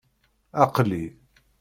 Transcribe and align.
Aql-i. 0.63 1.03